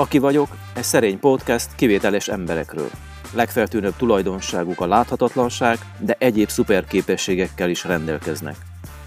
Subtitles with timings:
[0.00, 2.90] Aki vagyok, egy szerény podcast kivételes emberekről.
[3.34, 8.56] Legfeltűnőbb tulajdonságuk a láthatatlanság, de egyéb szuperképességekkel is rendelkeznek.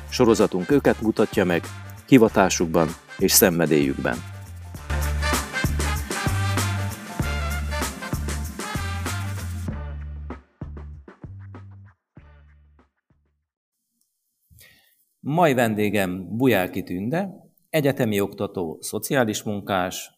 [0.10, 1.61] Sorozatunk őket mutatja meg,
[2.07, 2.88] hivatásukban
[3.18, 4.18] és szenvedélyükben.
[15.19, 17.30] Mai vendégem Bujáki Tünde,
[17.69, 20.13] egyetemi oktató, szociális munkás,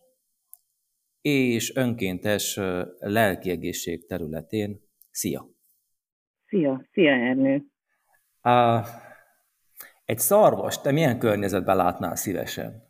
[1.25, 2.59] és önkéntes
[2.99, 4.79] lelkiegészség területén.
[5.11, 5.45] Szia!
[6.45, 6.85] Szia!
[6.91, 7.63] Szia, Ernő!
[8.41, 8.84] A,
[10.05, 12.84] egy szarvas, te milyen környezetben látnál szívesen?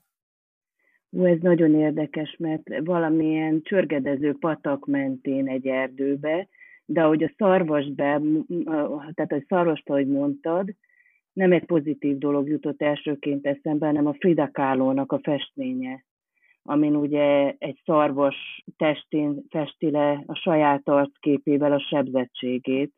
[1.09, 6.47] Ú, ez nagyon érdekes, mert valamilyen csörgedező patak mentén egy erdőbe,
[6.86, 8.22] de ahogy a szarvasbe,
[9.13, 10.75] tehát a szarvast, ahogy mondtad,
[11.33, 16.03] nem egy pozitív dolog jutott elsőként eszembe, hanem a Frida Kahlo-nak a festménye
[16.67, 22.94] amin ugye egy szarvas testén festi le a saját arcképével a sebzettségét,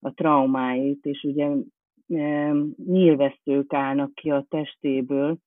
[0.00, 1.48] a traumáit, és ugye
[2.08, 2.52] e,
[2.86, 5.38] nyílvesztők állnak ki a testéből.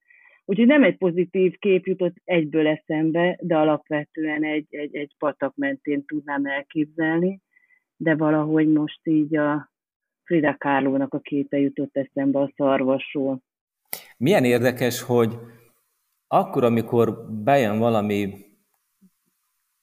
[0.45, 6.05] Úgyhogy nem egy pozitív kép jutott egyből eszembe, de alapvetően egy, egy, egy patak mentén
[6.05, 7.41] tudnám elképzelni,
[7.97, 9.71] de valahogy most így a
[10.23, 13.41] Frida Kahlo-nak a képe jutott eszembe a szarvasról.
[14.17, 15.37] Milyen érdekes, hogy
[16.39, 18.45] akkor, amikor bejön valami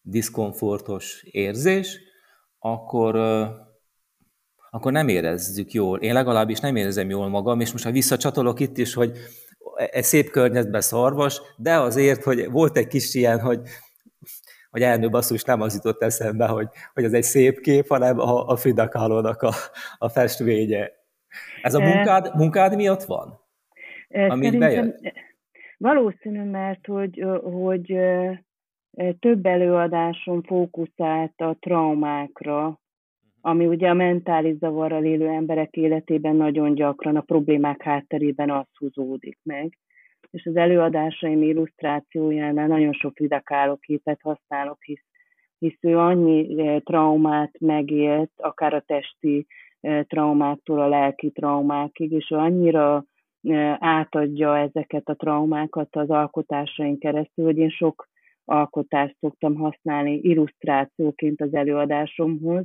[0.01, 1.99] diszkomfortos érzés,
[2.59, 3.17] akkor,
[4.71, 5.99] akkor nem érezzük jól.
[5.99, 9.19] Én legalábbis nem érzem jól magam, és most ha visszacsatolok itt is, hogy
[9.77, 13.61] egy szép környezetben szarvas, de azért, hogy volt egy kis ilyen, hogy,
[14.71, 18.47] hogy elnő basszus nem az jutott eszembe, hogy, hogy ez egy szép kép, hanem a,
[18.47, 19.53] a Frida Kahlo-nak a,
[19.99, 20.91] a festvénye.
[21.63, 23.41] Ez a munkád, munkád miatt van?
[24.09, 25.01] Amit bejött?
[25.83, 27.99] Valószínű, mert hogy, hogy
[29.19, 32.81] több előadáson fókuszált a traumákra,
[33.41, 39.39] ami ugye a mentális zavarral élő emberek életében nagyon gyakran a problémák hátterében az húzódik
[39.43, 39.79] meg.
[40.31, 43.15] És az előadásaim illusztrációjánál nagyon sok
[43.81, 45.05] képet használok, hisz,
[45.59, 49.47] hisz ő annyi traumát megélt, akár a testi
[49.81, 53.05] traumáktól a lelki traumákig, és ő annyira
[53.79, 58.09] átadja ezeket a traumákat az alkotásaink keresztül, hogy én sok
[58.45, 62.65] alkotást szoktam használni illusztrációként az előadásomhoz,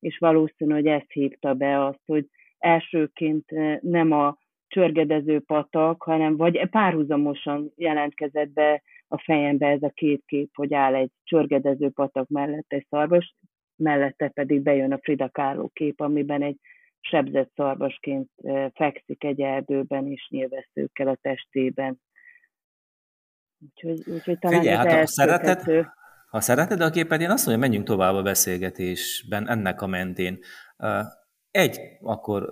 [0.00, 2.26] és valószínű, hogy ezt hívta be azt, hogy
[2.58, 3.44] elsőként
[3.80, 4.36] nem a
[4.68, 10.94] csörgedező patak, hanem vagy párhuzamosan jelentkezett be a fejembe ez a két kép, hogy áll
[10.94, 13.34] egy csörgedező patak mellett egy szarvas,
[13.76, 16.56] mellette pedig bejön a Frida Kahlo kép, amiben egy
[17.04, 18.30] sebzett szarvasként
[18.74, 22.00] fekszik egy erdőben, és nyilvesszőkkel a testében.
[23.60, 25.86] Úgyhogy, úgyhogy talán Figyelj, hát ha szereted,
[26.30, 30.38] ha szereted a képet, én azt mondom, hogy menjünk tovább a beszélgetésben ennek a mentén.
[31.50, 32.48] Egy akkor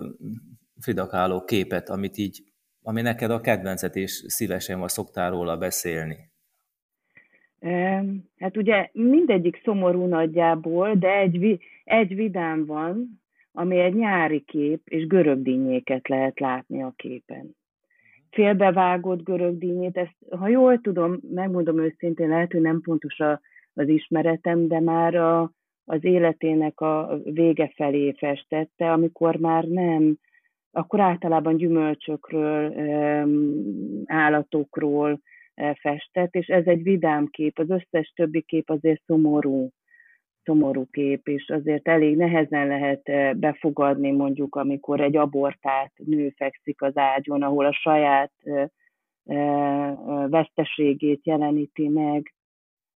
[0.79, 2.43] Frida Kahlo képet, amit így,
[2.81, 6.31] ami neked a kedvencet, és szívesen vagy szoktál róla beszélni.
[8.37, 13.22] Hát ugye mindegyik szomorú nagyjából, de egy, egy vidám van,
[13.53, 17.55] ami egy nyári kép, és görögdínyéket lehet látni a képen.
[18.29, 23.41] Félbevágott görögdínyét, ezt, ha jól tudom, megmondom őszintén, lehet, hogy nem pontos a,
[23.73, 25.51] az ismeretem, de már a,
[25.85, 30.17] az életének a vége felé festette, amikor már nem,
[30.71, 32.73] akkor általában gyümölcsökről,
[34.05, 35.19] állatokról
[35.73, 39.69] festett, és ez egy vidám kép, az összes többi kép azért szomorú
[40.43, 46.81] szomorú kép, és azért elég nehezen lehet eh, befogadni mondjuk, amikor egy abortált nő fekszik
[46.81, 48.67] az ágyon, ahol a saját eh,
[49.25, 49.95] eh,
[50.29, 52.33] veszteségét jeleníti meg,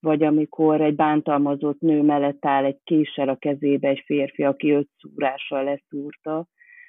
[0.00, 4.88] vagy amikor egy bántalmazott nő mellett áll egy késsel a kezébe egy férfi, aki öt
[4.98, 6.46] szúrással leszúrta.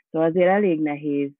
[0.09, 1.31] Szóval azért elég nehéz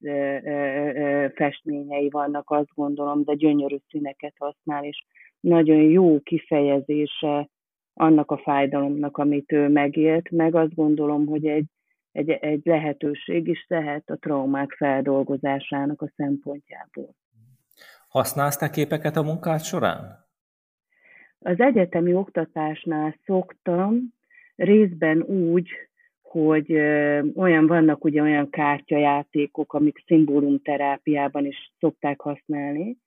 [1.36, 5.06] festményei vannak, azt gondolom, de gyönyörű színeket használ, és
[5.40, 7.50] nagyon jó kifejezése
[7.96, 11.66] annak a fájdalomnak, amit ő megélt, meg azt gondolom, hogy egy,
[12.12, 17.16] egy, egy lehetőség is lehet a traumák feldolgozásának a szempontjából.
[18.08, 20.26] Használsz te képeket a munkád során?
[21.40, 24.14] Az egyetemi oktatásnál szoktam,
[24.56, 25.70] részben úgy,
[26.22, 26.72] hogy
[27.36, 32.98] olyan vannak ugye olyan kártyajátékok, amik szimbólumterápiában is szokták használni,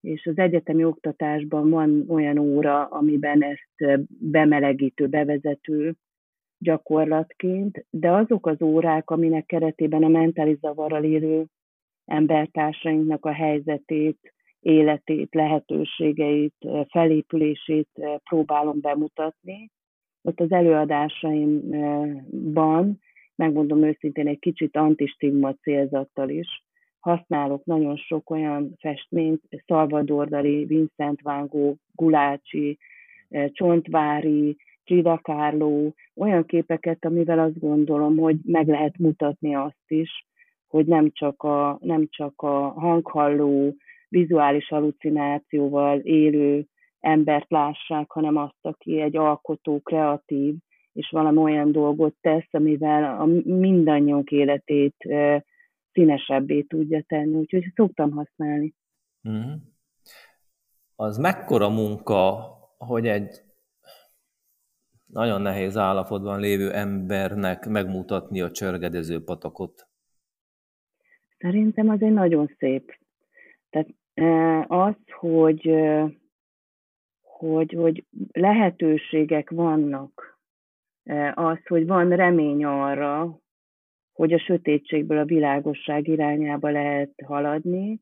[0.00, 5.94] és az egyetemi oktatásban van olyan óra, amiben ezt bemelegítő, bevezető
[6.58, 11.44] gyakorlatként, de azok az órák, aminek keretében a mentális zavarral élő
[12.04, 16.54] embertársainknak a helyzetét életét, lehetőségeit,
[16.88, 17.88] felépülését
[18.28, 19.70] próbálom bemutatni.
[20.22, 23.00] Ott az előadásaimban,
[23.34, 26.64] megmondom őszintén, egy kicsit antistigma célzattal is,
[27.00, 32.78] használok nagyon sok olyan festményt, Salvador Dali, Vincent Van Gogh, Gulácsi,
[33.52, 40.26] Csontvári, Frida Kahlo, olyan képeket, amivel azt gondolom, hogy meg lehet mutatni azt is,
[40.68, 43.74] hogy nem csak a, nem csak a hanghalló,
[44.08, 46.66] vizuális halucinációval élő
[47.00, 50.54] embert lássák, hanem azt, aki egy alkotó, kreatív,
[50.92, 54.94] és valami olyan dolgot tesz, amivel a mindannyiunk életét
[55.92, 58.74] színesebbé tudja tenni, úgyhogy szoktam használni.
[59.28, 59.52] Mm.
[60.96, 62.48] Az mekkora munka,
[62.78, 63.40] hogy egy
[65.06, 69.88] nagyon nehéz állapotban lévő embernek megmutatni a csörgedező patakot?
[71.38, 72.98] Szerintem az egy nagyon szép.
[73.70, 73.88] Tehát
[74.68, 75.74] az, hogy,
[77.20, 80.38] hogy, hogy lehetőségek vannak,
[81.34, 83.40] az, hogy van remény arra,
[84.20, 88.00] hogy a sötétségből a világosság irányába lehet haladni,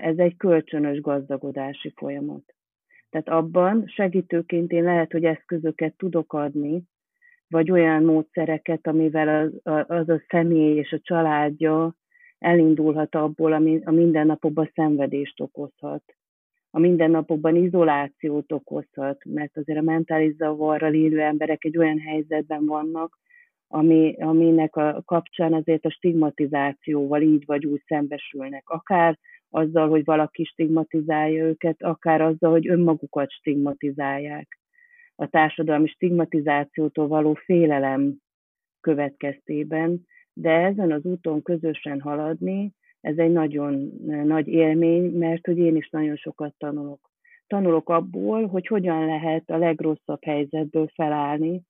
[0.00, 2.54] ez egy kölcsönös gazdagodási folyamat.
[3.10, 6.82] Tehát abban segítőként én lehet, hogy eszközöket tudok adni,
[7.48, 11.94] vagy olyan módszereket, amivel az, az a személy és a családja
[12.38, 16.02] elindulhat abból, ami a mindennapokban szenvedést okozhat.
[16.70, 23.18] A mindennapokban izolációt okozhat, mert azért a mentális zavarral élő emberek egy olyan helyzetben vannak,
[23.72, 28.68] ami, aminek a kapcsán azért a stigmatizációval így vagy úgy szembesülnek.
[28.68, 29.18] Akár
[29.50, 34.58] azzal, hogy valaki stigmatizálja őket, akár azzal, hogy önmagukat stigmatizálják.
[35.14, 38.16] A társadalmi stigmatizációtól való félelem
[38.80, 43.92] következtében, de ezen az úton közösen haladni, ez egy nagyon
[44.24, 47.10] nagy élmény, mert hogy én is nagyon sokat tanulok.
[47.46, 51.62] Tanulok abból, hogy hogyan lehet a legrosszabb helyzetből felállni,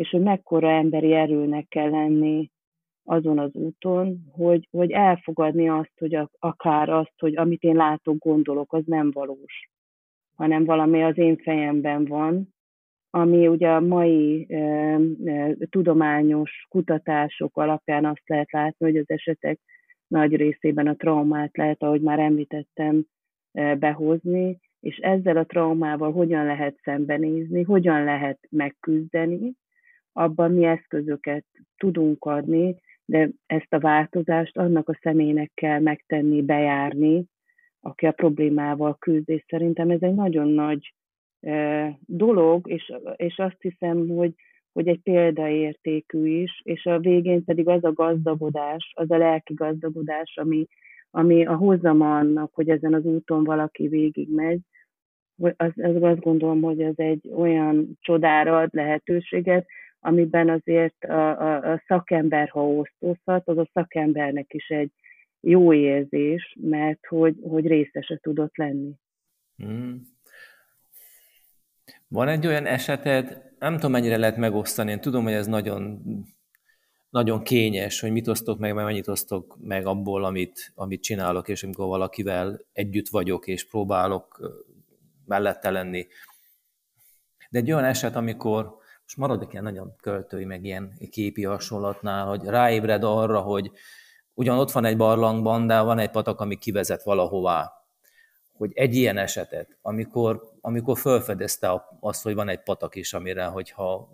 [0.00, 2.50] és hogy mekkora emberi erőnek kell lenni
[3.04, 8.72] azon az úton, hogy, hogy elfogadni azt, hogy akár azt, hogy amit én látok, gondolok,
[8.72, 9.70] az nem valós,
[10.36, 12.54] hanem valami az én fejemben van,
[13.10, 14.56] ami ugye a mai e,
[15.24, 19.60] e, tudományos kutatások alapján azt lehet látni, hogy az esetek
[20.06, 23.04] nagy részében a traumát lehet, ahogy már említettem,
[23.52, 29.58] e, behozni, és ezzel a traumával hogyan lehet szembenézni, hogyan lehet megküzdeni,
[30.12, 31.44] abban mi eszközöket
[31.76, 37.24] tudunk adni, de ezt a változást annak a személynek kell megtenni, bejárni,
[37.80, 40.94] aki a problémával küzd, és szerintem ez egy nagyon nagy
[42.06, 44.34] dolog, és, és azt hiszem, hogy,
[44.72, 50.36] hogy egy példaértékű is, és a végén pedig az a gazdagodás, az a lelki gazdagodás,
[50.36, 50.66] ami,
[51.10, 54.60] ami a hozama annak, hogy ezen az úton valaki végigmegy,
[55.56, 59.66] az, az azt gondolom, hogy ez egy olyan csodára ad lehetőséget,
[60.00, 64.90] amiben azért a, a, a szakember, ha osztozhat, az a szakembernek is egy
[65.40, 68.92] jó érzés, mert hogy, hogy részese tudott lenni.
[69.56, 70.02] Hmm.
[72.08, 76.02] Van egy olyan eseted, nem tudom mennyire lehet megosztani, én tudom, hogy ez nagyon,
[77.10, 81.62] nagyon kényes, hogy mit osztok meg, mert mennyit osztok meg abból, amit, amit csinálok, és
[81.62, 84.40] amikor valakivel együtt vagyok, és próbálok
[85.26, 86.06] mellette lenni.
[87.50, 88.79] De egy olyan eset, amikor
[89.10, 93.70] és maradok ilyen nagyon költői, meg ilyen képi hasonlatnál, hogy ráébred arra, hogy
[94.34, 97.72] ugyan ott van egy barlangban, de van egy patak, ami kivezet valahová.
[98.52, 104.08] Hogy egy ilyen esetet, amikor, amikor felfedezte azt, hogy van egy patak is, amire, hogyha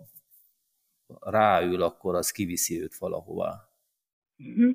[1.19, 3.53] ráül, akkor az kiviszi őt valahová.
[4.35, 4.69] Mhm.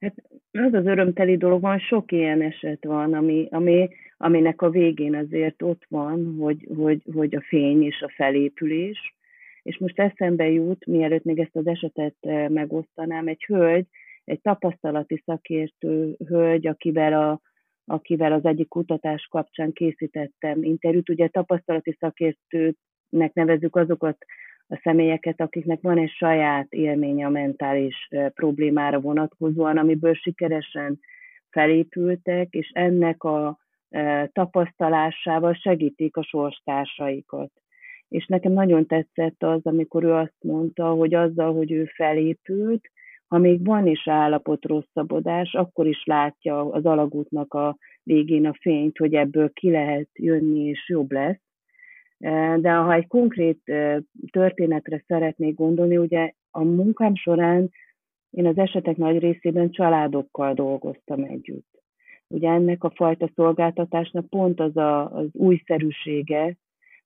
[0.00, 0.14] Hát
[0.52, 5.62] az az örömteli dolog van, sok ilyen eset van, ami, ami, aminek a végén azért
[5.62, 9.14] ott van, hogy, hogy, hogy a fény és a felépülés,
[9.62, 13.86] és most eszembe jut, mielőtt még ezt az esetet eh, megosztanám, egy hölgy,
[14.24, 17.40] egy tapasztalati szakértő hölgy, akivel, a,
[17.84, 21.08] akivel az egyik kutatás kapcsán készítettem interjút.
[21.08, 24.16] Ugye tapasztalati szakértőnek nevezzük azokat
[24.66, 30.98] a személyeket, akiknek van egy saját élménye a mentális eh, problémára vonatkozóan, amiből sikeresen
[31.50, 37.61] felépültek, és ennek a eh, tapasztalásával segítik a sorstársaikat
[38.12, 42.90] és nekem nagyon tetszett az, amikor ő azt mondta, hogy azzal, hogy ő felépült,
[43.26, 48.98] ha még van is állapot rosszabbodás, akkor is látja az alagútnak a végén a fényt,
[48.98, 51.40] hogy ebből ki lehet jönni, és jobb lesz.
[52.60, 53.60] De ha egy konkrét
[54.30, 57.70] történetre szeretnék gondolni, ugye a munkám során
[58.30, 61.82] én az esetek nagy részében családokkal dolgoztam együtt.
[62.28, 66.56] Ugye ennek a fajta szolgáltatásnak pont az a, az újszerűsége,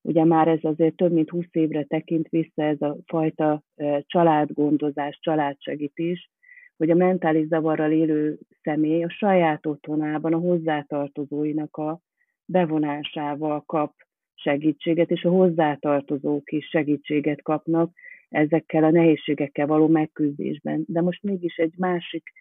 [0.07, 3.63] ugye már ez azért több mint 20 évre tekint vissza ez a fajta
[4.01, 6.31] családgondozás, családsegítés,
[6.77, 12.01] hogy a mentális zavarral élő személy a saját otthonában a hozzátartozóinak a
[12.45, 13.93] bevonásával kap
[14.35, 17.93] segítséget, és a hozzátartozók is segítséget kapnak
[18.29, 20.85] ezekkel a nehézségekkel való megküzdésben.
[20.87, 22.33] De most mégis egy másik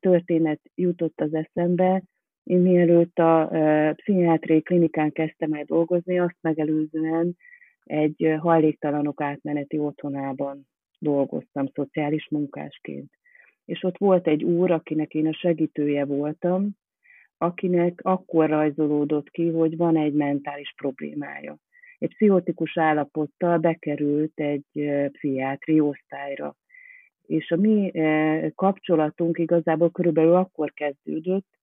[0.00, 2.02] történet jutott az eszembe.
[2.48, 3.50] Én mielőtt a
[3.94, 7.36] pszichiátriai klinikán kezdtem el dolgozni, azt megelőzően
[7.84, 10.66] egy hajléktalanok átmeneti otthonában
[10.98, 13.10] dolgoztam szociális munkásként.
[13.64, 16.70] És ott volt egy úr, akinek én a segítője voltam,
[17.38, 21.56] akinek akkor rajzolódott ki, hogy van egy mentális problémája.
[21.98, 24.64] Egy pszichotikus állapottal bekerült egy
[25.12, 26.56] pszichiátri osztályra.
[27.26, 27.92] És a mi
[28.54, 31.57] kapcsolatunk igazából körülbelül akkor kezdődött,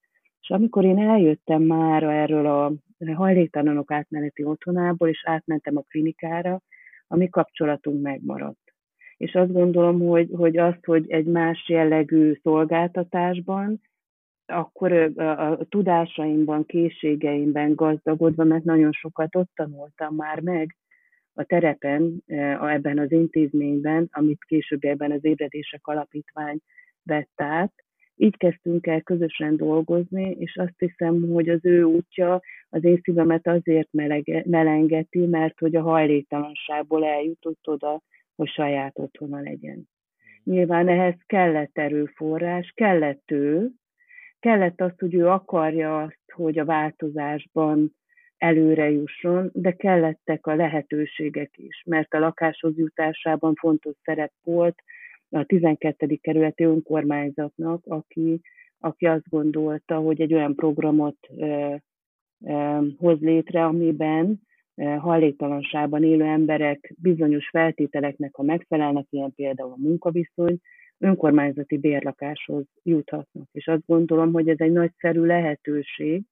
[0.45, 2.73] és amikor én eljöttem már erről a
[3.13, 6.61] hajléktalanok átmeneti otthonából, és átmentem a klinikára,
[7.07, 8.73] a mi kapcsolatunk megmaradt.
[9.17, 13.81] És azt gondolom, hogy, hogy azt, hogy egy más jellegű szolgáltatásban
[14.45, 20.75] akkor a, tudásaimban, készségeimben gazdagodva, mert nagyon sokat ott tanultam már meg
[21.33, 22.23] a terepen,
[22.61, 26.59] ebben az intézményben, amit később ebben az ébredések alapítvány
[27.03, 27.84] vett át.
[28.15, 33.47] Így kezdtünk el közösen dolgozni, és azt hiszem, hogy az ő útja az én szívemet
[33.47, 38.01] azért melege, melengeti, mert hogy a hajléktalanságból eljutott oda,
[38.35, 39.89] hogy saját otthona legyen.
[40.43, 43.69] Nyilván ehhez kellett erőforrás, kellett ő,
[44.39, 47.95] kellett azt, hogy ő akarja azt, hogy a változásban
[48.37, 54.83] előre jusson, de kellettek a lehetőségek is, mert a lakáshoz jutásában fontos szerep volt
[55.35, 56.17] a 12.
[56.21, 58.41] kerületi önkormányzatnak, aki,
[58.79, 61.75] aki azt gondolta, hogy egy olyan programot ö,
[62.45, 64.41] ö, hoz létre, amiben
[64.97, 70.59] hajléktalanságban élő emberek bizonyos feltételeknek, ha megfelelnek, ilyen például a munkaviszony,
[70.97, 73.47] önkormányzati bérlakáshoz juthatnak.
[73.51, 76.23] És azt gondolom, hogy ez egy nagyszerű lehetőség,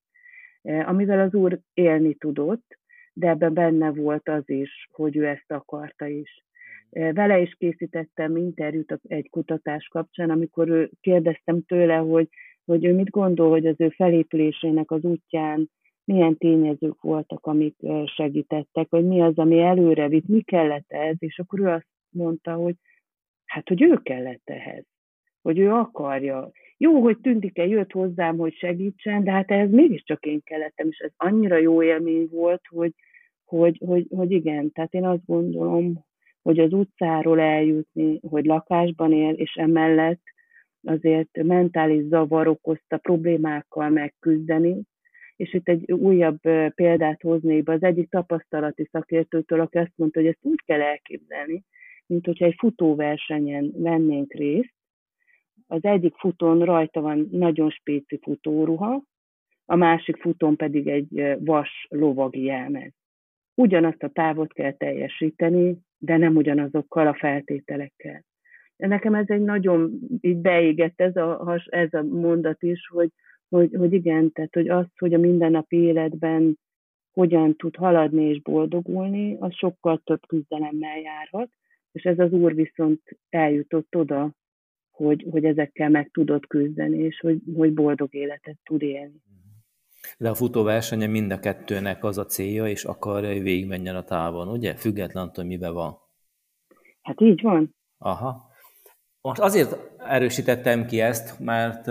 [0.61, 2.77] eh, amivel az úr élni tudott,
[3.13, 6.45] de ebben benne volt az is, hogy ő ezt akarta is.
[6.93, 12.27] Vele is készítettem interjút egy kutatás kapcsán, amikor ő kérdeztem tőle, hogy,
[12.65, 15.69] hogy ő mit gondol, hogy az ő felépülésének az útján
[16.05, 17.75] milyen tényezők voltak, amik
[18.15, 22.53] segítettek, vagy mi az, ami előre vitt, mi kellett ez, és akkor ő azt mondta,
[22.53, 22.75] hogy
[23.53, 24.85] Hát, hogy ő kellett ehhez,
[25.41, 26.51] hogy ő akarja.
[26.77, 31.11] Jó, hogy Tündike jött hozzám, hogy segítsen, de hát ehhez mégiscsak én kellettem, és ez
[31.17, 32.93] annyira jó élmény volt, hogy,
[33.45, 36.05] hogy, hogy, hogy igen, tehát én azt gondolom,
[36.43, 40.21] hogy az utcáról eljutni, hogy lakásban él, és emellett
[40.83, 44.81] azért mentális zavar okozta problémákkal megküzdeni,
[45.35, 46.39] és itt egy újabb
[46.75, 51.63] példát hoznék be az egyik tapasztalati szakértőtől, aki azt mondta, hogy ezt úgy kell elképzelni,
[52.05, 54.73] mint hogyha egy futóversenyen vennénk részt.
[55.67, 59.03] Az egyik futón rajta van nagyon spéci futóruha,
[59.65, 62.91] a másik futón pedig egy vas lovagi jelmez.
[63.55, 68.23] Ugyanazt a távot kell teljesíteni, de nem ugyanazokkal a feltételekkel.
[68.75, 73.09] Nekem ez egy nagyon így beégett ez a, ez a mondat is, hogy,
[73.49, 76.59] hogy, hogy igen, tehát hogy az, hogy a mindennapi életben
[77.13, 81.49] hogyan tud haladni és boldogulni, az sokkal több küzdelemmel járhat,
[81.91, 84.31] és ez az úr viszont eljutott oda,
[84.91, 89.21] hogy, hogy ezekkel meg tudott küzdeni, és hogy, hogy boldog életet tud élni.
[90.17, 94.47] De a futóversenye mind a kettőnek az a célja, és akarja, hogy végigmenjen a távon,
[94.47, 94.75] ugye?
[94.75, 95.97] Független hogy miben van.
[97.01, 97.75] Hát így van.
[97.97, 98.51] Aha.
[99.21, 101.89] Most azért erősítettem ki ezt, mert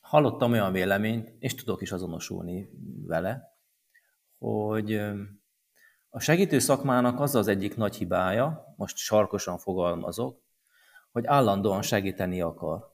[0.00, 2.68] hallottam olyan véleményt, és tudok is azonosulni
[3.06, 3.42] vele,
[4.38, 4.94] hogy
[6.08, 10.42] a segítő szakmának az az egyik nagy hibája, most sarkosan fogalmazok,
[11.12, 12.92] hogy állandóan segíteni akar.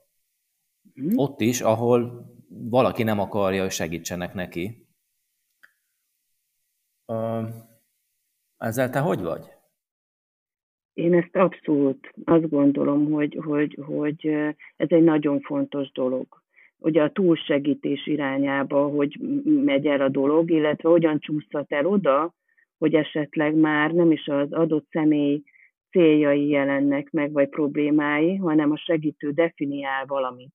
[1.01, 1.17] Mm.
[1.17, 4.87] Ott is, ahol valaki nem akarja, hogy segítsenek neki.
[8.57, 9.45] Ezzel te hogy vagy?
[10.93, 14.27] Én ezt abszolút azt gondolom, hogy, hogy, hogy
[14.77, 16.27] ez egy nagyon fontos dolog.
[16.79, 22.35] Ugye a túlsegítés irányába, hogy megy el a dolog, illetve hogyan csúszhat el oda,
[22.79, 25.43] hogy esetleg már nem is az adott személy
[25.91, 30.53] céljai jelennek meg, vagy problémái, hanem a segítő definiál valamit.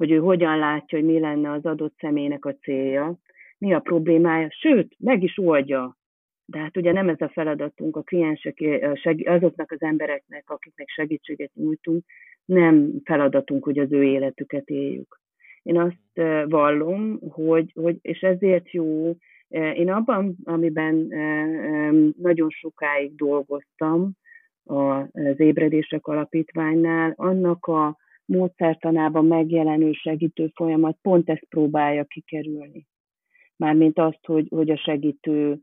[0.00, 3.18] Hogy ő hogyan látja, hogy mi lenne az adott személynek a célja,
[3.58, 5.96] mi a problémája, sőt, meg is oldja.
[6.44, 8.58] De hát ugye nem ez a feladatunk a kliensek,
[9.24, 12.04] azoknak az embereknek, akiknek segítséget nyújtunk,
[12.44, 15.20] nem feladatunk, hogy az ő életüket éljük.
[15.62, 19.16] Én azt vallom, hogy, hogy és ezért jó,
[19.48, 20.94] én abban, amiben
[22.18, 24.12] nagyon sokáig dolgoztam,
[24.64, 27.96] az Ébredések Alapítványnál, annak a
[28.30, 32.86] módszertanában megjelenő segítő folyamat pont ezt próbálja kikerülni.
[33.56, 35.58] Mármint azt, hogy, hogy a segítő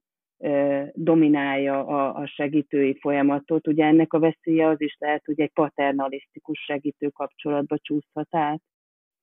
[0.94, 3.68] dominálja a, a segítői folyamatot.
[3.68, 8.62] Ugye ennek a veszélye az is lehet, hogy egy paternalisztikus segítő kapcsolatba csúszhat át,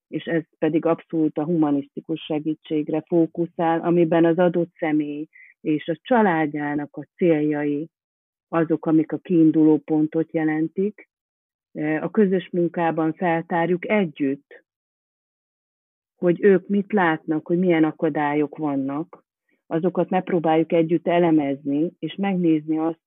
[0.09, 5.29] és ez pedig abszolút a humanisztikus segítségre fókuszál, amiben az adott személy
[5.61, 7.89] és a családjának a céljai
[8.49, 11.09] azok, amik a kiinduló pontot jelentik.
[12.01, 14.65] A közös munkában feltárjuk együtt,
[16.17, 19.25] hogy ők mit látnak, hogy milyen akadályok vannak,
[19.67, 23.01] azokat megpróbáljuk együtt elemezni, és megnézni azt,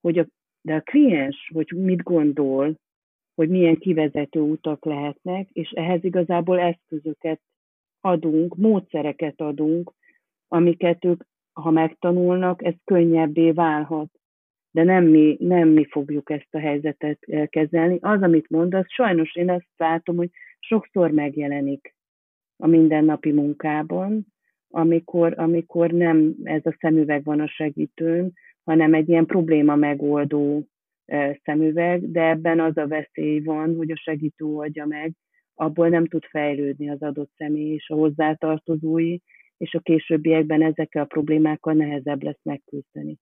[0.00, 0.26] hogy a,
[0.60, 2.74] de a kliens, hogy mit gondol,
[3.34, 7.40] hogy milyen kivezető utak lehetnek, és ehhez igazából eszközöket
[8.00, 9.92] adunk, módszereket adunk,
[10.48, 14.08] amiket ők, ha megtanulnak, ez könnyebbé válhat.
[14.74, 17.98] De nem mi, nem mi fogjuk ezt a helyzetet eh, kezelni.
[18.00, 21.94] Az, amit mondasz, sajnos én azt látom, hogy sokszor megjelenik
[22.56, 24.26] a mindennapi munkában,
[24.68, 28.32] amikor, amikor nem ez a szemüveg van a segítőn,
[28.64, 30.66] hanem egy ilyen probléma megoldó
[31.42, 35.12] szemüveg, de ebben az a veszély van, hogy a segítő oldja meg,
[35.54, 39.18] abból nem tud fejlődni az adott személy és a hozzátartozói,
[39.56, 43.18] és a későbbiekben ezekkel a problémákkal nehezebb lesz megküzdeni.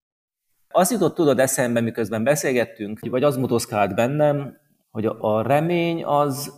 [0.72, 4.56] Az jutott tudod eszembe, miközben beszélgettünk, vagy az motoszkált bennem,
[4.90, 6.52] hogy a remény az,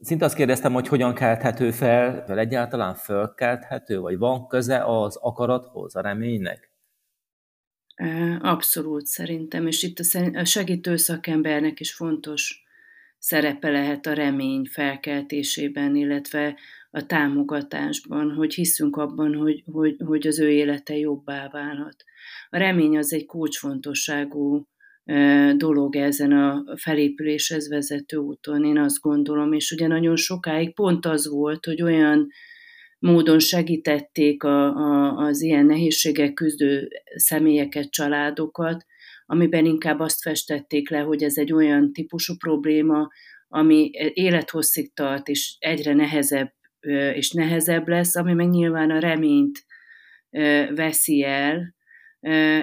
[0.00, 5.96] szinte azt kérdeztem, hogy hogyan kelthető fel, vagy egyáltalán fölkelthető, vagy van köze az akarathoz,
[5.96, 6.72] a reménynek?
[8.40, 9.98] Abszolút szerintem, és itt
[10.34, 12.62] a segítő szakembernek is fontos
[13.18, 16.56] szerepe lehet a remény felkeltésében, illetve
[16.90, 22.04] a támogatásban, hogy hiszünk abban, hogy, hogy, hogy az ő élete jobbá válhat.
[22.48, 24.66] A remény az egy kulcsfontosságú
[25.56, 31.28] dolog ezen a felépüléshez vezető úton, én azt gondolom, és ugye nagyon sokáig pont az
[31.28, 32.28] volt, hogy olyan
[32.98, 38.84] módon segítették a, a, az ilyen nehézségek küzdő személyeket, családokat,
[39.26, 43.08] amiben inkább azt festették le, hogy ez egy olyan típusú probléma,
[43.48, 46.52] ami élethosszig tart, és egyre nehezebb
[47.14, 49.64] és nehezebb lesz, ami meg nyilván a reményt
[50.74, 51.74] veszi el,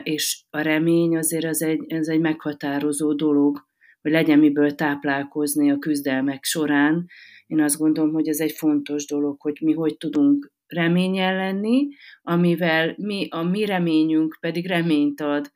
[0.03, 3.67] és a remény azért az egy, ez egy meghatározó dolog,
[4.01, 7.05] hogy legyen miből táplálkozni a küzdelmek során,
[7.47, 11.87] én azt gondolom, hogy ez egy fontos dolog, hogy mi hogy tudunk reményen lenni,
[12.21, 15.51] amivel mi, a mi reményünk pedig reményt ad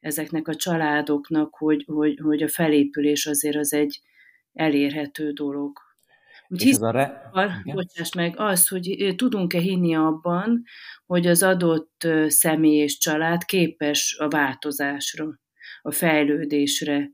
[0.00, 4.00] ezeknek a családoknak, hogy, hogy, hogy a felépülés azért az egy
[4.52, 5.78] elérhető dolog.
[6.50, 7.30] Úgy hisz, a re...
[7.64, 10.62] bocsáss meg, az, hogy tudunk-e hinni abban,
[11.06, 15.40] hogy az adott személy és család képes a változásra,
[15.82, 17.10] a fejlődésre,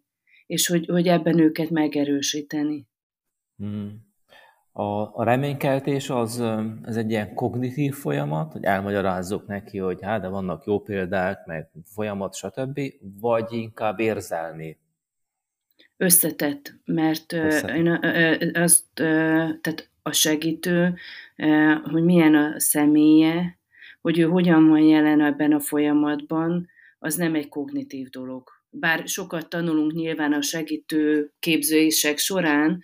[0.46, 2.88] és hogy, hogy ebben őket megerősíteni.
[3.57, 4.05] Hmm.
[4.72, 6.42] A, a reménykeltés az,
[6.83, 11.70] ez egy ilyen kognitív folyamat, hogy elmagyarázzuk neki, hogy hát, de vannak jó példák, meg
[11.85, 12.81] folyamat, stb.,
[13.20, 14.77] vagy inkább érzelmi?
[15.97, 17.77] Összetett, mert Összetett.
[17.77, 17.87] én
[18.55, 20.95] azt, tehát a segítő,
[21.83, 23.59] hogy milyen a személye,
[24.01, 28.51] hogy ő hogyan van jelen ebben a folyamatban, az nem egy kognitív dolog.
[28.71, 32.81] Bár sokat tanulunk nyilván a segítő képzések során,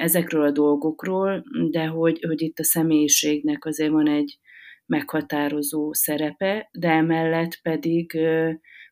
[0.00, 4.38] ezekről a dolgokról, de hogy, hogy itt a személyiségnek azért van egy
[4.86, 8.18] meghatározó szerepe, de emellett pedig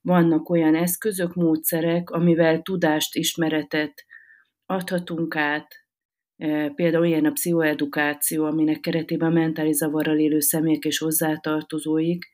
[0.03, 4.05] vannak olyan eszközök, módszerek, amivel tudást, ismeretet
[4.67, 5.69] adhatunk át,
[6.75, 12.31] például ilyen a pszichoedukáció, aminek keretében mentális zavarral élő személyek és hozzátartozóik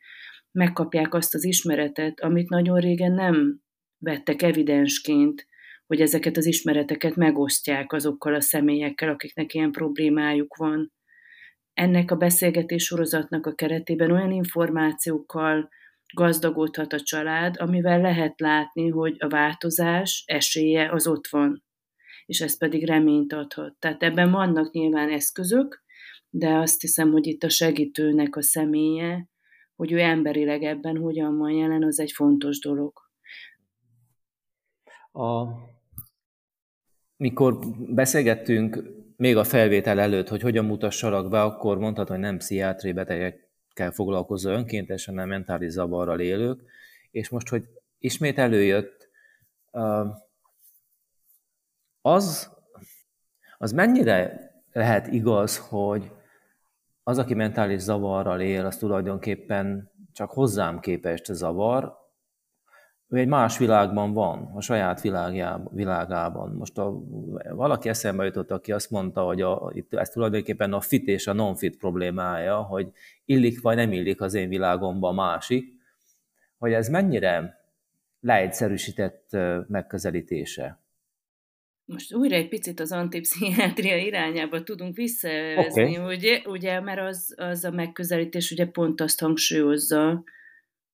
[0.52, 3.60] megkapják azt az ismeretet, amit nagyon régen nem
[3.98, 5.46] vettek evidensként,
[5.86, 10.92] hogy ezeket az ismereteket megosztják azokkal a személyekkel, akiknek ilyen problémájuk van.
[11.72, 15.68] Ennek a beszélgetés sorozatnak a keretében olyan információkkal
[16.14, 21.64] gazdagodhat a család, amivel lehet látni, hogy a változás esélye az ott van,
[22.26, 23.76] és ez pedig reményt adhat.
[23.78, 25.82] Tehát ebben vannak nyilván eszközök,
[26.30, 29.28] de azt hiszem, hogy itt a segítőnek a személye,
[29.76, 32.92] hogy ő emberileg ebben hogyan van jelen, az egy fontos dolog.
[35.12, 35.46] A
[37.16, 38.82] mikor beszélgettünk
[39.16, 42.92] még a felvétel előtt, hogy hogyan mutassalak be, akkor mondtad, hogy nem pszichiátri
[43.78, 46.62] betegekkel foglalkozó önkéntesen, hanem mentális zavarral élők,
[47.10, 49.08] és most, hogy ismét előjött,
[52.02, 52.50] az,
[53.58, 56.10] az mennyire lehet igaz, hogy
[57.02, 61.96] az, aki mentális zavarral él, az tulajdonképpen csak hozzám képest zavar,
[63.08, 66.54] ő egy más világban van, a saját világjában, világában.
[66.54, 67.02] Most a,
[67.50, 71.32] valaki eszembe jutott, aki azt mondta, hogy a, itt ez tulajdonképpen a fit és a
[71.32, 72.88] non-fit problémája, hogy
[73.24, 75.74] illik vagy nem illik az én világomban másik,
[76.58, 77.58] hogy ez mennyire
[78.20, 79.36] leegyszerűsített
[79.68, 80.82] megközelítése.
[81.84, 86.14] Most újra egy picit az antipszichiátria irányába tudunk visszavezni, okay.
[86.14, 90.24] ugye, ugye, mert az, az a megközelítés ugye pont azt hangsúlyozza,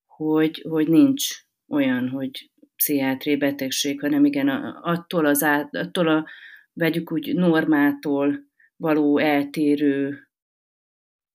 [0.06, 1.44] hogy, hogy nincs
[1.74, 4.48] olyan, hogy pszichiátriai betegség, hanem igen,
[4.82, 6.26] attól, az át, attól a,
[6.72, 8.44] vegyük úgy, normától
[8.76, 10.28] való eltérő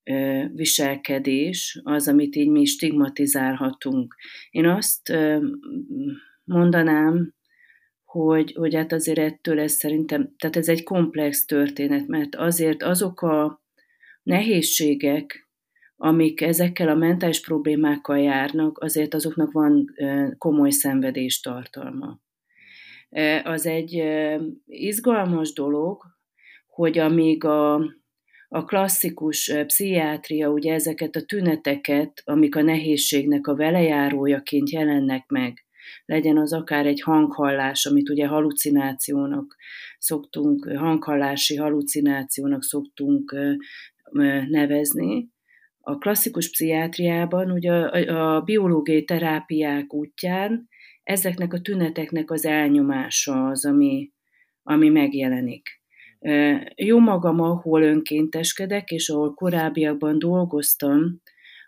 [0.03, 4.15] ö, viselkedés az, amit így mi stigmatizálhatunk.
[4.49, 5.47] Én azt ö,
[6.43, 7.33] mondanám,
[8.03, 13.21] hogy, hogy hát azért ettől ez szerintem, tehát ez egy komplex történet, mert azért azok
[13.21, 13.63] a
[14.23, 15.48] nehézségek,
[16.01, 19.85] amik ezekkel a mentális problémákkal járnak, azért azoknak van
[20.37, 22.19] komoly szenvedés tartalma.
[23.43, 24.03] Az egy
[24.65, 26.03] izgalmas dolog,
[26.67, 27.73] hogy amíg a,
[28.47, 35.65] a klasszikus pszichiátria ugye ezeket a tüneteket, amik a nehézségnek a velejárójaként jelennek meg,
[36.05, 39.55] legyen az akár egy hanghallás, amit ugye halucinációnak
[39.97, 43.35] szoktunk, hanghallási halucinációnak szoktunk
[44.49, 45.29] nevezni,
[45.81, 50.67] a klasszikus pszichiátriában, ugye a, a biológiai terápiák útján
[51.03, 54.11] ezeknek a tüneteknek az elnyomása az, ami,
[54.63, 55.81] ami megjelenik.
[56.75, 61.21] Jó magam, ahol önkénteskedek, és ahol korábbiakban dolgoztam,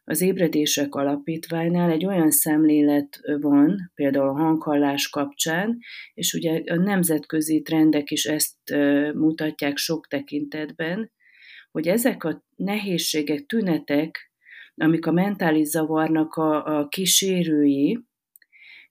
[0.04, 5.78] az ébredések alapítványnál egy olyan szemlélet van, például a hanghallás kapcsán,
[6.14, 8.58] és ugye a nemzetközi trendek is ezt
[9.14, 11.12] mutatják sok tekintetben,
[11.72, 14.32] hogy ezek a nehézségek, tünetek,
[14.76, 18.00] amik a mentális zavarnak a, a kísérői,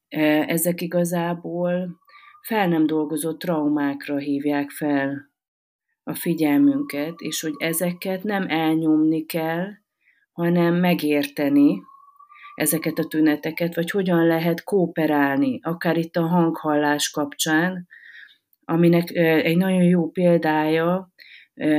[0.09, 2.01] e, ezek igazából
[2.47, 5.31] fel nem dolgozott traumákra hívják fel
[6.03, 9.69] a figyelmünket, és hogy ezeket nem elnyomni kell,
[10.33, 11.83] hanem megérteni
[12.55, 17.87] ezeket a tüneteket, vagy hogyan lehet kooperálni, akár itt a hanghallás kapcsán,
[18.65, 21.13] aminek e, egy nagyon jó példája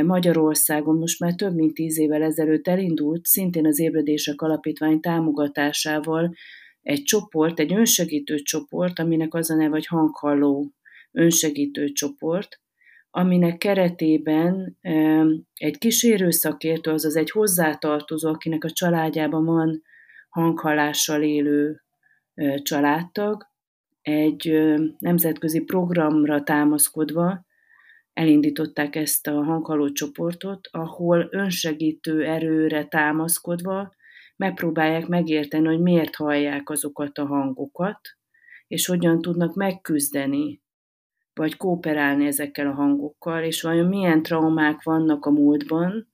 [0.06, 6.34] Magyarországon most már több mint tíz évvel ezelőtt elindult, szintén az Ébredések Alapítvány támogatásával
[6.82, 10.74] egy csoport, egy önsegítő csoport, aminek az a neve, hogy hanghalló
[11.12, 12.60] önsegítő csoport,
[13.10, 14.78] aminek keretében
[15.54, 19.82] egy kísérő szakértő, azaz egy hozzátartozó, akinek a családjában van
[20.30, 21.82] hanghallással élő
[22.62, 23.50] családtag,
[24.02, 24.62] egy
[25.00, 27.46] nemzetközi programra támaszkodva
[28.22, 33.94] elindították ezt a hanghaló csoportot, ahol önsegítő erőre támaszkodva
[34.36, 38.00] megpróbálják megérteni, hogy miért hallják azokat a hangokat,
[38.68, 40.62] és hogyan tudnak megküzdeni,
[41.34, 46.08] vagy kooperálni ezekkel a hangokkal, és vajon milyen traumák vannak a múltban,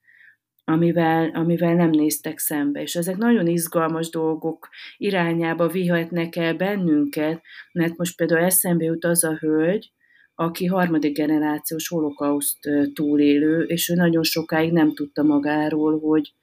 [0.64, 2.82] amivel, amivel nem néztek szembe.
[2.82, 7.42] És ezek nagyon izgalmas dolgok irányába vihetnek el bennünket,
[7.72, 9.92] mert most például eszembe jut az a hölgy,
[10.40, 16.34] aki harmadik generációs holokauszt túlélő, és ő nagyon sokáig nem tudta magáról, hogy,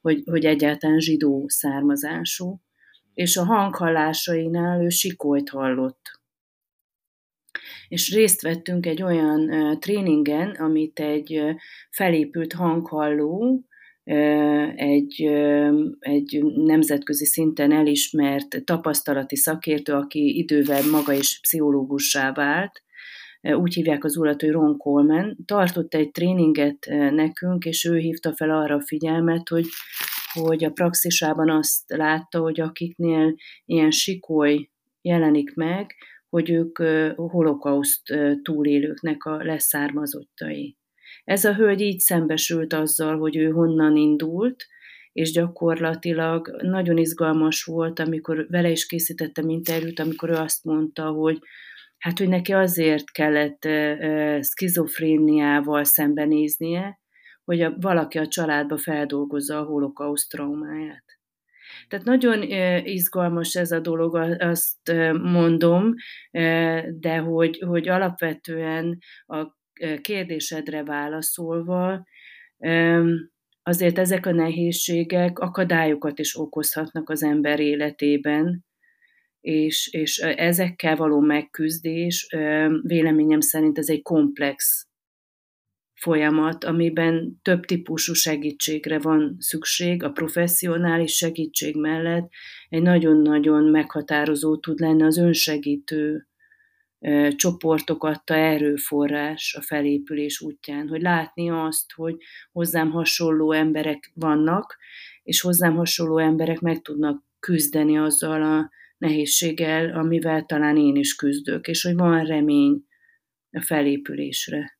[0.00, 2.60] hogy, hogy egyáltalán zsidó származású,
[3.14, 6.20] és a hanghallásainál ő sikolyt hallott.
[7.88, 11.42] És részt vettünk egy olyan tréningen, amit egy
[11.90, 13.64] felépült hanghalló,
[14.74, 15.22] egy,
[15.98, 22.83] egy nemzetközi szinten elismert tapasztalati szakértő, aki idővel maga is pszichológussá vált,
[23.52, 28.50] úgy hívják az urat, hogy Ron Coleman, tartott egy tréninget nekünk, és ő hívta fel
[28.50, 29.66] arra a figyelmet, hogy,
[30.32, 35.94] hogy a praxisában azt látta, hogy akiknél ilyen sikoly jelenik meg,
[36.28, 36.78] hogy ők
[37.16, 38.02] holokauszt
[38.42, 40.76] túlélőknek a leszármazottai.
[41.24, 44.66] Ez a hölgy így szembesült azzal, hogy ő honnan indult,
[45.12, 51.38] és gyakorlatilag nagyon izgalmas volt, amikor vele is készítettem interjút, amikor ő azt mondta, hogy
[52.04, 53.68] hát hogy neki azért kellett
[54.44, 57.00] skizofréniával szembenéznie,
[57.44, 61.04] hogy a, valaki a családba feldolgozza a holokauszt traumáját.
[61.88, 62.42] Tehát nagyon
[62.84, 65.94] izgalmas ez a dolog, azt mondom,
[66.90, 69.46] de hogy, hogy alapvetően a
[70.00, 72.04] kérdésedre válaszolva,
[73.62, 78.64] azért ezek a nehézségek akadályokat is okozhatnak az ember életében,
[79.44, 82.26] és, és ezekkel való megküzdés
[82.82, 84.86] véleményem szerint ez egy komplex
[85.94, 92.28] folyamat, amiben több típusú segítségre van szükség, a professzionális segítség mellett
[92.68, 96.26] egy nagyon-nagyon meghatározó tud lenni az önsegítő
[97.36, 102.16] csoportok adta erőforrás a felépülés útján, hogy látni azt, hogy
[102.52, 104.76] hozzám hasonló emberek vannak,
[105.22, 108.70] és hozzám hasonló emberek meg tudnak küzdeni azzal a
[109.04, 112.84] nehézséggel, amivel talán én is küzdök, és hogy van remény
[113.50, 114.78] a felépülésre.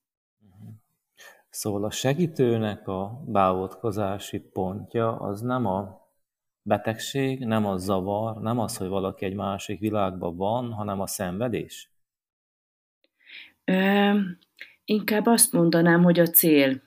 [1.50, 6.02] Szóval a segítőnek a beavatkozási pontja az nem a
[6.62, 11.90] betegség, nem a zavar, nem az, hogy valaki egy másik világban van, hanem a szenvedés?
[13.64, 14.10] Ö,
[14.84, 16.82] inkább azt mondanám, hogy a cél,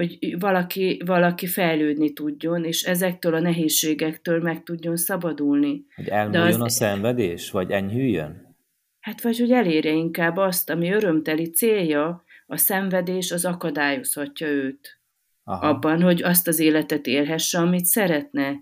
[0.00, 5.84] hogy valaki, valaki fejlődni tudjon, és ezektől a nehézségektől meg tudjon szabadulni.
[5.96, 6.60] Hogy elmúljon az...
[6.60, 8.56] a szenvedés, vagy enyhüljön?
[9.00, 15.00] Hát vagy hogy elérje inkább azt, ami örömteli célja, a szenvedés az akadályozhatja őt.
[15.44, 15.68] Aha.
[15.68, 18.54] Abban, hogy azt az életet élhesse, amit szeretne.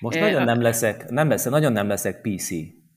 [0.00, 2.48] Most e, nagyon nem leszek, nem leszek, nagyon nem leszek PC.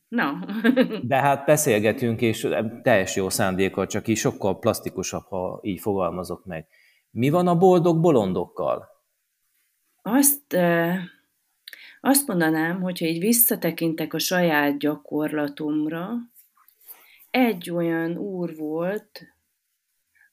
[0.08, 0.45] Na.
[1.01, 2.47] De hát beszélgetünk, és
[2.81, 6.67] teljes jó szándékkal, csak így sokkal plastikusabb, ha így fogalmazok meg.
[7.15, 8.88] Mi van a boldog bolondokkal?
[10.01, 10.58] Azt,
[12.01, 16.10] azt mondanám, hogyha így visszatekintek a saját gyakorlatomra,
[17.30, 19.21] egy olyan úr volt,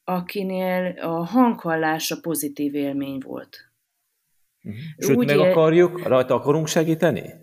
[0.05, 3.57] akinél a hanghallása pozitív élmény volt.
[4.63, 4.81] Uh-huh.
[4.99, 7.35] Sőt, Úgy meg akarjuk, rajta akarunk segíteni?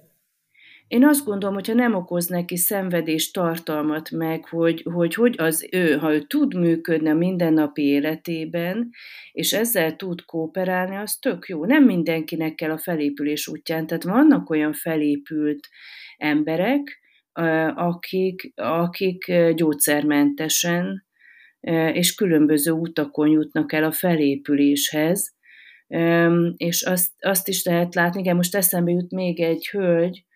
[0.89, 5.97] Én azt gondolom, hogyha nem okoz neki szenvedés tartalmat meg, hogy, hogy, hogy az ő,
[5.97, 8.89] ha ő tud működni a mindennapi életében,
[9.31, 11.65] és ezzel tud kooperálni, az tök jó.
[11.65, 15.67] Nem mindenkinek kell a felépülés útján, tehát vannak olyan felépült
[16.17, 16.99] emberek,
[17.75, 21.05] akik, akik gyógyszermentesen
[21.93, 25.35] és különböző utakon jutnak el a felépüléshez,
[26.57, 30.27] és azt, azt is lehet látni, igen, most eszembe jut még egy hölgy,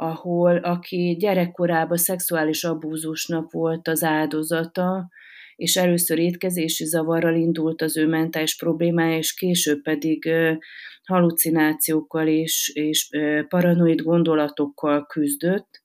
[0.00, 5.08] ahol aki gyerekkorában szexuális abúzusnak volt az áldozata,
[5.56, 10.30] és először étkezési zavarral indult az ő mentális problémája, és később pedig
[11.04, 13.08] halucinációkkal és, és
[13.48, 15.82] paranoid gondolatokkal küzdött,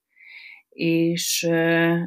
[0.70, 1.48] és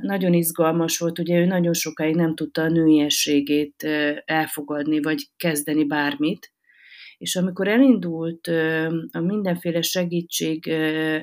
[0.00, 3.82] nagyon izgalmas volt, ugye ő nagyon sokáig nem tudta a nőiességét
[4.24, 6.52] elfogadni, vagy kezdeni bármit,
[7.18, 8.46] és amikor elindult
[9.10, 10.70] a mindenféle segítség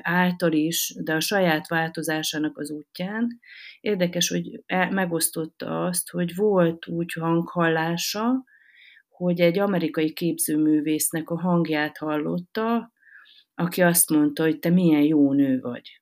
[0.02, 3.40] által is, de a saját változásának az útján,
[3.80, 8.44] érdekes, hogy megosztotta azt, hogy volt úgy hanghallása,
[9.08, 12.92] hogy egy amerikai képzőművésznek a hangját hallotta,
[13.54, 16.00] aki azt mondta, hogy te milyen jó nő vagy.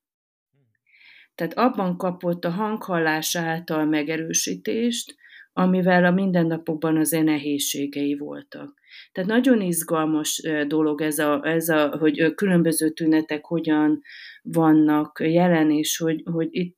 [1.34, 5.14] Tehát abban kapott a hanghallás által megerősítést,
[5.52, 8.82] amivel a mindennapokban az nehézségei voltak.
[9.12, 14.00] Tehát nagyon izgalmas dolog ez, a, ez a, hogy különböző tünetek hogyan
[14.42, 16.76] vannak jelen, és hogy, hogy itt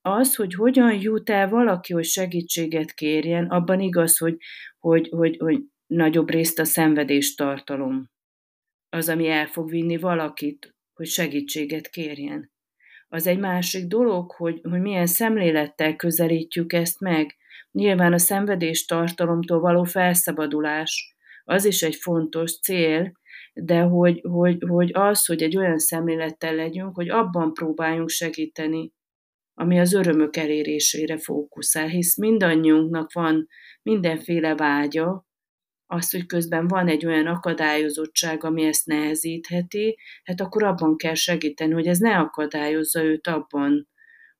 [0.00, 4.36] az, hogy hogyan jut el valaki, hogy segítséget kérjen, abban igaz, hogy,
[4.78, 8.10] hogy, hogy, hogy nagyobb részt a szenvedés tartalom
[8.88, 12.52] az, ami el fog vinni valakit, hogy segítséget kérjen.
[13.08, 17.36] Az egy másik dolog, hogy, hogy milyen szemlélettel közelítjük ezt meg.
[17.70, 23.12] Nyilván a szenvedés tartalomtól való felszabadulás, az is egy fontos cél,
[23.52, 28.92] de hogy, hogy, hogy az, hogy egy olyan szemlélettel legyünk, hogy abban próbáljunk segíteni,
[29.54, 33.46] ami az örömök elérésére fókuszál, hisz mindannyiunknak van
[33.82, 35.26] mindenféle vágya,
[35.86, 41.72] az, hogy közben van egy olyan akadályozottság, ami ezt nehezítheti, hát akkor abban kell segíteni,
[41.72, 43.88] hogy ez ne akadályozza őt abban,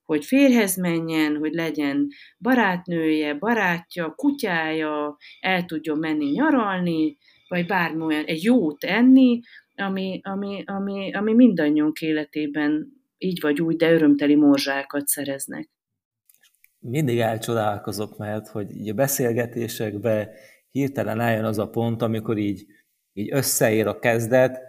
[0.09, 7.17] hogy férhez menjen, hogy legyen barátnője, barátja, kutyája, el tudjon menni nyaralni,
[7.49, 9.41] vagy bármi olyan, egy jót enni,
[9.75, 15.69] ami, ami, ami, ami mindannyiunk életében így vagy úgy, de örömteli morzsákat szereznek.
[16.79, 20.29] Mindig elcsodálkozok, mert hogy így a beszélgetésekben
[20.71, 22.67] hirtelen eljön az a pont, amikor így,
[23.13, 24.68] így összeér a kezdet,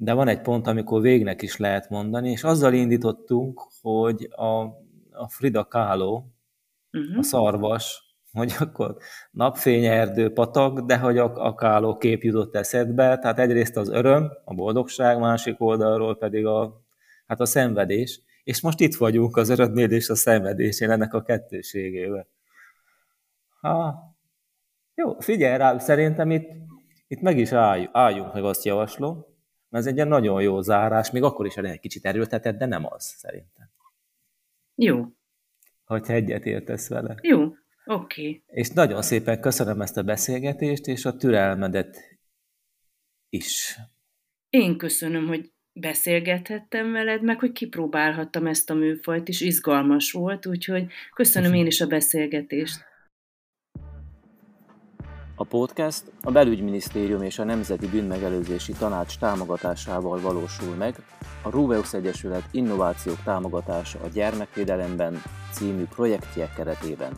[0.00, 4.62] de van egy pont, amikor végnek is lehet mondani, és azzal indítottunk, hogy a,
[5.10, 6.22] a Frida Kahlo,
[6.92, 7.18] uh-huh.
[7.18, 8.96] a szarvas, hogy akkor
[9.30, 14.54] napfényerdő patak, de hogy a, a Kahlo kép jutott eszedbe, tehát egyrészt az öröm, a
[14.54, 16.82] boldogság, másik oldalról pedig a,
[17.26, 22.26] hát a szenvedés, és most itt vagyunk az örömnél és a szenvedésén ennek a kettőségével.
[23.60, 23.94] Ha,
[24.94, 26.48] jó, figyelj rá, szerintem itt,
[27.08, 29.36] itt meg is álljunk, álljunk meg, azt javaslom,
[29.70, 33.04] ez egy ilyen nagyon jó zárás, még akkor is egy kicsit erőltetett, de nem az,
[33.04, 33.70] szerintem.
[34.74, 35.04] Jó.
[35.84, 37.14] Hogyha egyet értesz vele.
[37.22, 37.52] Jó,
[37.90, 38.20] Oké.
[38.20, 38.42] Okay.
[38.46, 42.18] És nagyon szépen köszönöm ezt a beszélgetést, és a türelmedet
[43.28, 43.78] is.
[44.50, 50.86] Én köszönöm, hogy beszélgethettem veled, meg hogy kipróbálhattam ezt a műfajt, és izgalmas volt, úgyhogy
[51.14, 52.84] köszönöm én is a beszélgetést.
[55.40, 60.94] A podcast a Belügyminisztérium és a Nemzeti Bűnmegelőzési Tanács támogatásával valósul meg,
[61.42, 65.22] a Ruveus Egyesület Innovációk támogatása a gyermekvédelemben
[65.52, 67.12] című projektjek keretében.